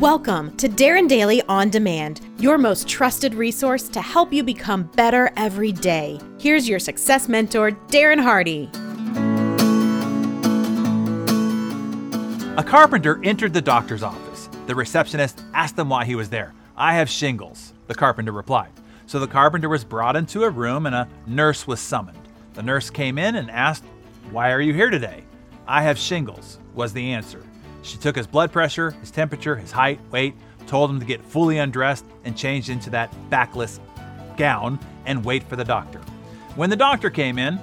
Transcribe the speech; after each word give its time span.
Welcome 0.00 0.56
to 0.56 0.66
Darren 0.66 1.06
Daily 1.10 1.42
On 1.42 1.68
Demand, 1.68 2.22
your 2.38 2.56
most 2.56 2.88
trusted 2.88 3.34
resource 3.34 3.86
to 3.90 4.00
help 4.00 4.32
you 4.32 4.42
become 4.42 4.84
better 4.96 5.30
every 5.36 5.72
day. 5.72 6.18
Here's 6.38 6.66
your 6.66 6.78
success 6.78 7.28
mentor, 7.28 7.72
Darren 7.88 8.18
Hardy. 8.18 8.70
A 12.56 12.64
carpenter 12.64 13.22
entered 13.22 13.52
the 13.52 13.60
doctor's 13.60 14.02
office. 14.02 14.48
The 14.66 14.74
receptionist 14.74 15.42
asked 15.52 15.78
him 15.78 15.90
why 15.90 16.06
he 16.06 16.14
was 16.14 16.30
there. 16.30 16.54
I 16.78 16.94
have 16.94 17.10
shingles, 17.10 17.74
the 17.86 17.94
carpenter 17.94 18.32
replied. 18.32 18.72
So 19.04 19.20
the 19.20 19.26
carpenter 19.26 19.68
was 19.68 19.84
brought 19.84 20.16
into 20.16 20.44
a 20.44 20.50
room 20.50 20.86
and 20.86 20.94
a 20.94 21.08
nurse 21.26 21.66
was 21.66 21.78
summoned. 21.78 22.26
The 22.54 22.62
nurse 22.62 22.88
came 22.88 23.18
in 23.18 23.36
and 23.36 23.50
asked, 23.50 23.84
Why 24.30 24.50
are 24.52 24.62
you 24.62 24.72
here 24.72 24.88
today? 24.88 25.24
I 25.68 25.82
have 25.82 25.98
shingles, 25.98 26.58
was 26.72 26.94
the 26.94 27.12
answer. 27.12 27.42
She 27.82 27.98
took 27.98 28.16
his 28.16 28.26
blood 28.26 28.52
pressure, 28.52 28.90
his 28.92 29.10
temperature, 29.10 29.56
his 29.56 29.72
height, 29.72 30.00
weight, 30.10 30.34
told 30.66 30.90
him 30.90 31.00
to 31.00 31.06
get 31.06 31.24
fully 31.24 31.58
undressed 31.58 32.04
and 32.24 32.36
changed 32.36 32.68
into 32.68 32.90
that 32.90 33.12
backless 33.30 33.80
gown 34.36 34.78
and 35.06 35.24
wait 35.24 35.42
for 35.44 35.56
the 35.56 35.64
doctor. 35.64 36.00
When 36.56 36.70
the 36.70 36.76
doctor 36.76 37.10
came 37.10 37.38
in, 37.38 37.58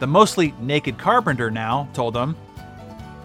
the 0.00 0.06
mostly 0.06 0.54
naked 0.60 0.98
carpenter 0.98 1.50
now 1.50 1.88
told 1.94 2.16
him, 2.16 2.36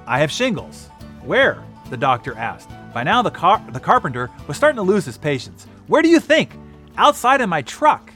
I 0.07 0.19
have 0.19 0.31
shingles. 0.31 0.87
Where? 1.23 1.63
the 1.89 1.97
doctor 1.97 2.37
asked. 2.37 2.69
By 2.93 3.03
now, 3.03 3.21
the, 3.21 3.31
car- 3.31 3.65
the 3.71 3.79
carpenter 3.79 4.29
was 4.47 4.57
starting 4.57 4.77
to 4.77 4.83
lose 4.83 5.05
his 5.05 5.17
patience. 5.17 5.65
Where 5.87 6.01
do 6.01 6.09
you 6.09 6.19
think? 6.19 6.51
Outside 6.97 7.41
in 7.41 7.49
my 7.49 7.61
truck. 7.63 8.11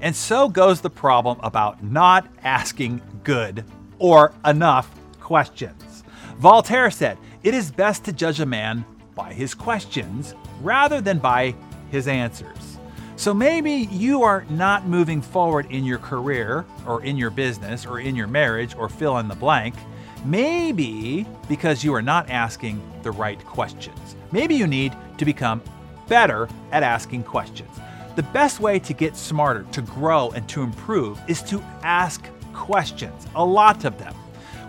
And 0.00 0.14
so 0.14 0.48
goes 0.48 0.80
the 0.80 0.90
problem 0.90 1.38
about 1.42 1.82
not 1.82 2.26
asking 2.42 3.00
good 3.24 3.64
or 3.98 4.32
enough 4.44 4.90
questions. 5.20 6.04
Voltaire 6.38 6.90
said, 6.90 7.16
It 7.46 7.54
is 7.54 7.70
best 7.70 8.02
to 8.06 8.12
judge 8.12 8.40
a 8.40 8.44
man 8.44 8.84
by 9.14 9.32
his 9.32 9.54
questions 9.54 10.34
rather 10.62 11.00
than 11.00 11.20
by 11.20 11.54
his 11.92 12.08
answers. 12.08 12.80
So 13.14 13.32
maybe 13.32 13.70
you 13.70 14.24
are 14.24 14.44
not 14.50 14.88
moving 14.88 15.22
forward 15.22 15.66
in 15.70 15.84
your 15.84 15.98
career 15.98 16.64
or 16.88 17.04
in 17.04 17.16
your 17.16 17.30
business 17.30 17.86
or 17.86 18.00
in 18.00 18.16
your 18.16 18.26
marriage 18.26 18.74
or 18.74 18.88
fill 18.88 19.18
in 19.18 19.28
the 19.28 19.36
blank. 19.36 19.76
Maybe 20.24 21.24
because 21.48 21.84
you 21.84 21.94
are 21.94 22.02
not 22.02 22.28
asking 22.30 22.82
the 23.04 23.12
right 23.12 23.38
questions. 23.46 24.16
Maybe 24.32 24.56
you 24.56 24.66
need 24.66 24.96
to 25.16 25.24
become 25.24 25.62
better 26.08 26.48
at 26.72 26.82
asking 26.82 27.22
questions. 27.22 27.70
The 28.16 28.24
best 28.24 28.58
way 28.58 28.80
to 28.80 28.92
get 28.92 29.16
smarter, 29.16 29.62
to 29.70 29.82
grow, 29.82 30.32
and 30.32 30.48
to 30.48 30.62
improve 30.62 31.20
is 31.28 31.44
to 31.44 31.62
ask 31.84 32.28
questions, 32.52 33.28
a 33.36 33.44
lot 33.44 33.84
of 33.84 33.96
them. 33.98 34.16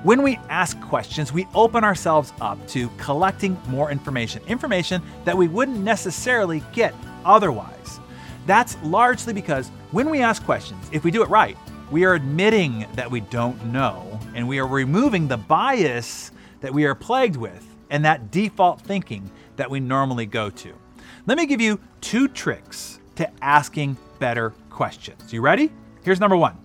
When 0.07 0.21
we 0.21 0.39
ask 0.47 0.79
questions, 0.79 1.33
we 1.33 1.49
open 1.53 1.83
ourselves 1.83 2.31
up 2.39 2.65
to 2.69 2.87
collecting 2.97 3.59
more 3.67 3.91
information, 3.91 4.41
information 4.47 5.01
that 5.25 5.35
we 5.35 5.49
wouldn't 5.49 5.79
necessarily 5.79 6.63
get 6.71 6.95
otherwise. 7.25 7.99
That's 8.45 8.77
largely 8.83 9.33
because 9.33 9.67
when 9.91 10.09
we 10.09 10.21
ask 10.21 10.45
questions, 10.45 10.81
if 10.93 11.03
we 11.03 11.11
do 11.11 11.23
it 11.23 11.29
right, 11.29 11.57
we 11.91 12.05
are 12.05 12.13
admitting 12.13 12.87
that 12.93 13.11
we 13.11 13.19
don't 13.19 13.61
know 13.65 14.17
and 14.33 14.47
we 14.47 14.59
are 14.59 14.67
removing 14.67 15.27
the 15.27 15.35
bias 15.35 16.31
that 16.61 16.73
we 16.73 16.85
are 16.85 16.95
plagued 16.95 17.35
with 17.35 17.67
and 17.89 18.05
that 18.05 18.31
default 18.31 18.79
thinking 18.79 19.29
that 19.57 19.69
we 19.69 19.81
normally 19.81 20.25
go 20.25 20.49
to. 20.49 20.73
Let 21.25 21.37
me 21.37 21.45
give 21.45 21.59
you 21.59 21.81
two 21.99 22.29
tricks 22.29 23.01
to 23.15 23.29
asking 23.43 23.97
better 24.19 24.51
questions. 24.69 25.33
You 25.33 25.41
ready? 25.41 25.69
Here's 26.03 26.21
number 26.21 26.37
one 26.37 26.57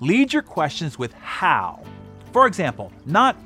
lead 0.00 0.32
your 0.32 0.42
questions 0.42 0.98
with 0.98 1.12
how. 1.12 1.84
For 2.32 2.46
example, 2.46 2.92
not 3.06 3.36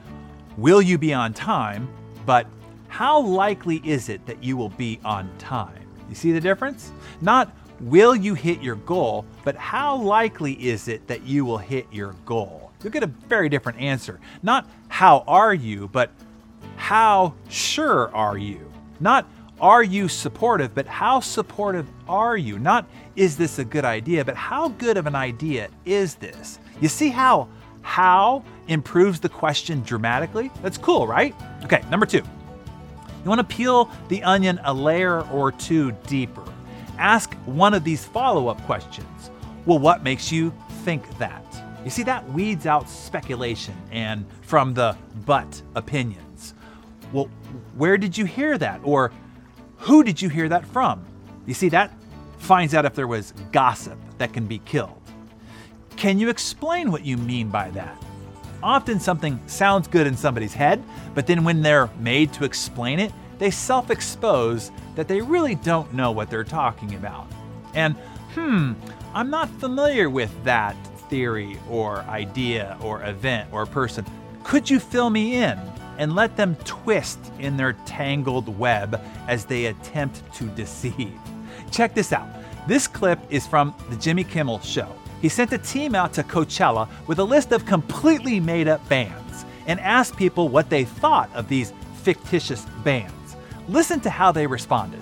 will 0.56 0.82
you 0.82 0.98
be 0.98 1.12
on 1.14 1.32
time, 1.32 1.88
but 2.26 2.46
how 2.88 3.20
likely 3.20 3.76
is 3.84 4.08
it 4.08 4.24
that 4.26 4.42
you 4.42 4.56
will 4.56 4.68
be 4.70 5.00
on 5.04 5.30
time? 5.38 5.86
You 6.08 6.14
see 6.14 6.32
the 6.32 6.40
difference? 6.40 6.92
Not 7.20 7.50
will 7.80 8.14
you 8.14 8.34
hit 8.34 8.62
your 8.62 8.76
goal, 8.76 9.24
but 9.42 9.56
how 9.56 9.96
likely 9.96 10.52
is 10.54 10.88
it 10.88 11.06
that 11.08 11.22
you 11.22 11.44
will 11.44 11.58
hit 11.58 11.86
your 11.90 12.14
goal? 12.24 12.72
You'll 12.82 12.92
get 12.92 13.02
a 13.02 13.08
very 13.08 13.48
different 13.48 13.80
answer. 13.80 14.20
Not 14.42 14.68
how 14.88 15.24
are 15.26 15.54
you, 15.54 15.88
but 15.88 16.10
how 16.76 17.34
sure 17.48 18.14
are 18.14 18.38
you? 18.38 18.70
Not 19.00 19.26
are 19.60 19.82
you 19.82 20.08
supportive, 20.08 20.74
but 20.74 20.86
how 20.86 21.20
supportive 21.20 21.86
are 22.08 22.36
you? 22.36 22.58
Not 22.58 22.86
is 23.16 23.36
this 23.36 23.58
a 23.58 23.64
good 23.64 23.84
idea, 23.84 24.24
but 24.24 24.36
how 24.36 24.68
good 24.68 24.96
of 24.96 25.06
an 25.06 25.14
idea 25.14 25.68
is 25.84 26.16
this? 26.16 26.58
You 26.80 26.88
see 26.88 27.08
how 27.08 27.48
how 27.84 28.42
improves 28.66 29.20
the 29.20 29.28
question 29.28 29.82
dramatically? 29.82 30.50
That's 30.62 30.78
cool, 30.78 31.06
right? 31.06 31.34
Okay, 31.64 31.82
number 31.90 32.06
two. 32.06 32.22
You 33.22 33.28
want 33.28 33.38
to 33.38 33.56
peel 33.56 33.90
the 34.08 34.22
onion 34.24 34.58
a 34.64 34.74
layer 34.74 35.20
or 35.28 35.52
two 35.52 35.92
deeper. 36.06 36.44
Ask 36.98 37.34
one 37.44 37.74
of 37.74 37.84
these 37.84 38.04
follow 38.04 38.48
up 38.48 38.60
questions. 38.62 39.30
Well, 39.66 39.78
what 39.78 40.02
makes 40.02 40.32
you 40.32 40.52
think 40.82 41.06
that? 41.18 41.44
You 41.84 41.90
see, 41.90 42.02
that 42.04 42.26
weeds 42.32 42.66
out 42.66 42.88
speculation 42.88 43.74
and 43.92 44.24
from 44.40 44.74
the 44.74 44.96
but 45.26 45.62
opinions. 45.74 46.54
Well, 47.12 47.28
where 47.76 47.98
did 47.98 48.16
you 48.16 48.24
hear 48.24 48.56
that? 48.58 48.80
Or 48.82 49.12
who 49.76 50.02
did 50.02 50.20
you 50.20 50.30
hear 50.30 50.48
that 50.48 50.66
from? 50.66 51.04
You 51.46 51.54
see, 51.54 51.68
that 51.68 51.92
finds 52.38 52.74
out 52.74 52.86
if 52.86 52.94
there 52.94 53.06
was 53.06 53.32
gossip 53.52 53.98
that 54.18 54.32
can 54.32 54.46
be 54.46 54.58
killed. 54.60 55.00
Can 55.96 56.18
you 56.18 56.28
explain 56.28 56.90
what 56.90 57.04
you 57.04 57.16
mean 57.16 57.48
by 57.48 57.70
that? 57.70 58.02
Often 58.62 59.00
something 59.00 59.40
sounds 59.46 59.88
good 59.88 60.06
in 60.06 60.16
somebody's 60.16 60.54
head, 60.54 60.82
but 61.14 61.26
then 61.26 61.44
when 61.44 61.62
they're 61.62 61.90
made 61.98 62.32
to 62.34 62.44
explain 62.44 62.98
it, 62.98 63.12
they 63.38 63.50
self 63.50 63.90
expose 63.90 64.70
that 64.94 65.08
they 65.08 65.20
really 65.20 65.54
don't 65.54 65.92
know 65.92 66.12
what 66.12 66.30
they're 66.30 66.44
talking 66.44 66.94
about. 66.94 67.26
And, 67.74 67.94
hmm, 68.34 68.72
I'm 69.12 69.30
not 69.30 69.48
familiar 69.60 70.08
with 70.08 70.32
that 70.44 70.76
theory 71.08 71.58
or 71.68 71.98
idea 72.02 72.78
or 72.80 73.02
event 73.04 73.48
or 73.52 73.66
person. 73.66 74.04
Could 74.42 74.68
you 74.68 74.80
fill 74.80 75.10
me 75.10 75.36
in? 75.36 75.58
And 75.96 76.16
let 76.16 76.36
them 76.36 76.56
twist 76.64 77.20
in 77.38 77.56
their 77.56 77.74
tangled 77.84 78.48
web 78.58 79.00
as 79.28 79.44
they 79.44 79.66
attempt 79.66 80.22
to 80.34 80.44
deceive. 80.46 81.12
Check 81.70 81.94
this 81.94 82.12
out. 82.12 82.28
This 82.66 82.88
clip 82.88 83.20
is 83.30 83.46
from 83.46 83.74
the 83.90 83.96
Jimmy 83.96 84.24
Kimmel 84.24 84.58
Show. 84.60 84.88
He 85.24 85.30
sent 85.30 85.54
a 85.54 85.58
team 85.58 85.94
out 85.94 86.12
to 86.12 86.22
Coachella 86.22 86.86
with 87.06 87.18
a 87.18 87.24
list 87.24 87.50
of 87.52 87.64
completely 87.64 88.40
made 88.40 88.68
up 88.68 88.86
bands 88.90 89.46
and 89.66 89.80
asked 89.80 90.18
people 90.18 90.50
what 90.50 90.68
they 90.68 90.84
thought 90.84 91.34
of 91.34 91.48
these 91.48 91.72
fictitious 92.02 92.66
bands. 92.84 93.34
Listen 93.66 94.00
to 94.00 94.10
how 94.10 94.32
they 94.32 94.46
responded. 94.46 95.00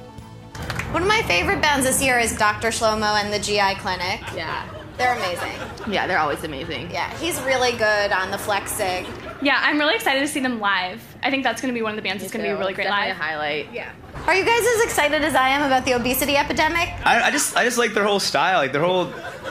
One 0.92 1.02
of 1.02 1.08
my 1.08 1.22
favorite 1.22 1.60
bands 1.60 1.84
this 1.86 2.00
year 2.00 2.20
is 2.20 2.38
Dr. 2.38 2.68
Shlomo 2.68 3.20
and 3.20 3.32
the 3.32 3.40
GI 3.40 3.80
Clinic. 3.80 4.20
Yeah. 4.32 4.64
They're 4.96 5.16
amazing. 5.16 5.92
Yeah, 5.92 6.06
they're 6.06 6.20
always 6.20 6.44
amazing. 6.44 6.92
Yeah, 6.92 7.12
he's 7.18 7.40
really 7.42 7.72
good 7.72 8.12
on 8.12 8.30
the 8.30 8.38
flex 8.38 8.70
sig. 8.70 9.04
Yeah, 9.42 9.58
I'm 9.60 9.76
really 9.76 9.96
excited 9.96 10.20
to 10.20 10.28
see 10.28 10.38
them 10.38 10.60
live. 10.60 11.02
I 11.24 11.30
think 11.30 11.42
that's 11.42 11.60
going 11.60 11.74
to 11.74 11.76
be 11.76 11.82
one 11.82 11.90
of 11.90 11.96
the 11.96 12.02
bands 12.02 12.22
that's 12.22 12.32
going 12.32 12.44
to 12.44 12.48
be 12.48 12.54
a 12.54 12.58
really 12.58 12.74
great 12.74 12.84
Definitely 12.84 13.08
live. 13.08 13.18
a 13.18 13.22
highlight. 13.24 13.72
Yeah. 13.72 13.90
Are 14.26 14.36
you 14.36 14.44
guys 14.44 14.60
as 14.76 14.82
excited 14.84 15.24
as 15.24 15.34
I 15.34 15.48
am 15.48 15.62
about 15.62 15.84
the 15.84 15.94
obesity 15.94 16.36
epidemic? 16.36 16.90
I, 17.04 17.22
I 17.24 17.30
just 17.32 17.56
I 17.56 17.64
just 17.64 17.78
like 17.78 17.92
their 17.92 18.04
whole 18.04 18.20
style, 18.20 18.58
like 18.58 18.70
their 18.70 18.82
whole 18.84 19.06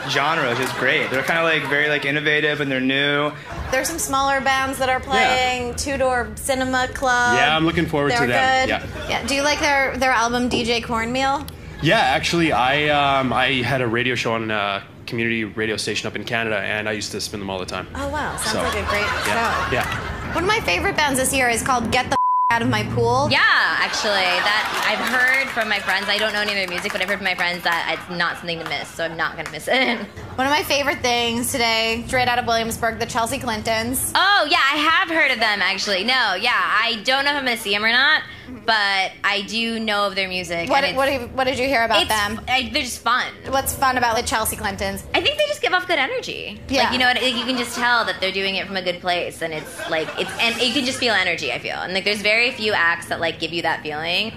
genre 0.09 0.49
is 0.51 0.57
just 0.57 0.75
great. 0.77 1.09
They're 1.09 1.23
kind 1.23 1.39
of 1.39 1.45
like 1.45 1.69
very 1.69 1.89
like 1.89 2.05
innovative 2.05 2.61
and 2.61 2.71
they're 2.71 2.79
new. 2.81 3.31
There's 3.71 3.87
some 3.87 3.99
smaller 3.99 4.41
bands 4.41 4.77
that 4.79 4.89
are 4.89 4.99
playing. 4.99 5.75
Two 5.75 5.97
Door 5.97 6.29
Cinema 6.35 6.87
Club. 6.93 7.35
Yeah, 7.37 7.55
I'm 7.55 7.65
looking 7.65 7.85
forward 7.85 8.11
They're 8.11 8.21
to 8.21 8.27
them. 8.27 8.67
good. 8.67 8.69
Yeah. 8.69 9.09
Yeah. 9.09 9.27
Do 9.27 9.35
you 9.35 9.43
like 9.43 9.59
their 9.59 9.95
their 9.97 10.11
album 10.11 10.49
DJ 10.49 10.83
Cornmeal? 10.83 11.45
Yeah, 11.81 11.99
actually, 11.99 12.51
I 12.51 12.89
um, 12.89 13.33
I 13.33 13.53
had 13.63 13.81
a 13.81 13.87
radio 13.87 14.15
show 14.15 14.33
on 14.33 14.51
a 14.51 14.83
community 15.07 15.43
radio 15.45 15.77
station 15.77 16.07
up 16.07 16.15
in 16.15 16.23
Canada, 16.23 16.57
and 16.59 16.87
I 16.87 16.91
used 16.93 17.11
to 17.11 17.19
spin 17.21 17.39
them 17.39 17.49
all 17.49 17.59
the 17.59 17.65
time. 17.65 17.87
Oh 17.95 18.07
wow, 18.09 18.35
sounds 18.37 18.51
So, 18.51 18.61
like 18.61 18.75
a 18.85 18.89
great 18.89 19.01
Yeah, 19.01 19.65
show. 19.69 19.73
yeah. 19.73 20.33
One 20.35 20.43
of 20.43 20.47
my 20.47 20.59
favorite 20.61 20.95
bands 20.95 21.19
this 21.19 21.33
year 21.33 21.49
is 21.49 21.61
called 21.61 21.91
Get 21.91 22.09
the 22.09 22.17
Out 22.51 22.61
of 22.61 22.67
My 22.67 22.83
Pool. 22.83 23.29
Yeah, 23.31 23.39
actually, 23.39 24.11
that 24.11 24.83
I've 24.83 24.99
heard 25.07 25.47
from 25.53 25.69
my 25.69 25.79
friends. 25.79 26.09
I 26.09 26.17
don't 26.17 26.33
know 26.33 26.41
any 26.41 26.51
of 26.51 26.57
their 26.57 26.67
music, 26.67 26.91
but 26.91 26.99
I've 26.99 27.07
heard 27.07 27.19
from 27.19 27.23
my 27.23 27.33
friends 27.33 27.63
that 27.63 27.97
it's 27.97 28.17
not 28.19 28.39
something 28.39 28.59
to 28.59 28.67
miss, 28.67 28.89
so 28.89 29.05
I'm 29.05 29.15
not 29.15 29.37
gonna 29.37 29.51
miss 29.51 29.69
it. 29.71 30.05
One 30.35 30.47
of 30.47 30.51
my 30.51 30.63
favorite 30.63 30.99
things 31.01 31.51
today, 31.51 32.03
straight 32.07 32.27
out 32.27 32.39
of 32.39 32.47
Williamsburg, 32.47 32.99
the 32.99 33.05
Chelsea 33.05 33.37
Clintons. 33.37 34.11
Oh 34.15 34.47
yeah, 34.49 34.57
I 34.57 34.77
have 34.77 35.09
heard 35.09 35.29
of 35.31 35.39
them 35.39 35.61
actually. 35.61 36.03
No, 36.03 36.35
yeah, 36.35 36.51
I 36.55 37.01
don't 37.03 37.25
know 37.25 37.31
if 37.31 37.37
I'm 37.37 37.45
gonna 37.45 37.57
see 37.57 37.71
them 37.71 37.83
or 37.85 37.91
not, 37.91 38.23
but 38.65 39.11
I 39.23 39.43
do 39.47 39.79
know 39.79 40.07
of 40.07 40.15
their 40.15 40.27
music. 40.29 40.69
What, 40.69 40.83
and 40.83 40.95
what, 40.97 41.09
it's- 41.09 41.21
have 41.21 41.29
you- 41.31 41.35
what 41.37 41.43
did 41.43 41.59
you 41.59 41.67
hear 41.67 41.83
about 41.83 42.01
it's, 42.03 42.09
them? 42.09 42.41
I, 42.47 42.69
they're 42.73 42.81
just 42.81 43.01
fun. 43.01 43.27
What's 43.49 43.75
fun 43.75 43.97
about 43.97 44.15
the 44.15 44.23
Chelsea 44.23 44.55
Clintons? 44.55 45.03
I 45.13 45.21
think 45.21 45.37
they 45.37 45.45
just 45.47 45.61
give 45.61 45.73
off 45.73 45.85
good 45.85 45.99
energy. 45.99 46.59
Yeah. 46.69 46.83
Like 46.83 46.93
you 46.93 46.99
know, 46.99 47.07
what, 47.07 47.21
like, 47.21 47.35
you 47.35 47.43
can 47.45 47.57
just 47.57 47.75
tell 47.75 48.05
that 48.05 48.19
they're 48.21 48.31
doing 48.31 48.55
it 48.55 48.65
from 48.65 48.77
a 48.77 48.81
good 48.81 48.99
place, 49.01 49.41
and 49.43 49.53
it's 49.53 49.89
like 49.91 50.07
it's 50.17 50.31
and 50.39 50.59
you 50.61 50.73
can 50.73 50.85
just 50.85 50.97
feel 50.97 51.13
energy. 51.13 51.51
I 51.51 51.59
feel, 51.59 51.75
and 51.75 51.93
like 51.93 52.05
there's 52.05 52.21
very 52.21 52.51
few 52.51 52.71
acts 52.73 53.07
that 53.07 53.19
like 53.19 53.39
give 53.39 53.51
you 53.53 53.61
that 53.63 53.83
feeling. 53.83 54.31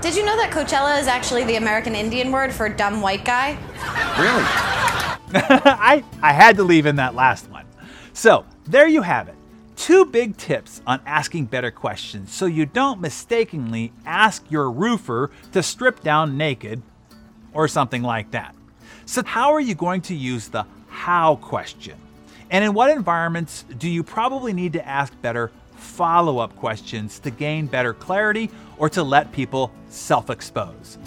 Did 0.00 0.16
you 0.16 0.24
know 0.24 0.36
that 0.38 0.50
Coachella 0.50 0.98
is 1.00 1.06
actually 1.06 1.44
the 1.44 1.54
American 1.54 1.94
Indian 1.94 2.32
word 2.32 2.52
for 2.52 2.68
dumb 2.68 3.00
white 3.00 3.24
guy? 3.24 3.56
I, 5.34 6.04
I 6.22 6.32
had 6.32 6.56
to 6.56 6.64
leave 6.64 6.86
in 6.86 6.96
that 6.96 7.14
last 7.14 7.48
one. 7.50 7.66
So, 8.12 8.44
there 8.66 8.88
you 8.88 9.02
have 9.02 9.28
it 9.28 9.34
Two 9.78 10.04
big 10.04 10.36
tips 10.36 10.82
on 10.88 11.00
asking 11.06 11.46
better 11.46 11.70
questions 11.70 12.32
so 12.32 12.46
you 12.46 12.66
don't 12.66 13.00
mistakenly 13.00 13.92
ask 14.04 14.44
your 14.50 14.72
roofer 14.72 15.30
to 15.52 15.62
strip 15.62 16.02
down 16.02 16.36
naked 16.36 16.82
or 17.52 17.68
something 17.68 18.02
like 18.02 18.32
that. 18.32 18.56
So, 19.06 19.22
how 19.22 19.52
are 19.52 19.60
you 19.60 19.76
going 19.76 20.02
to 20.02 20.16
use 20.16 20.48
the 20.48 20.66
how 20.88 21.36
question? 21.36 21.96
And 22.50 22.64
in 22.64 22.74
what 22.74 22.90
environments 22.90 23.64
do 23.78 23.88
you 23.88 24.02
probably 24.02 24.52
need 24.52 24.72
to 24.72 24.86
ask 24.86 25.12
better 25.22 25.52
follow 25.76 26.38
up 26.38 26.56
questions 26.56 27.20
to 27.20 27.30
gain 27.30 27.66
better 27.66 27.94
clarity 27.94 28.50
or 28.78 28.88
to 28.90 29.04
let 29.04 29.30
people 29.30 29.70
self 29.88 30.28
expose? 30.28 30.98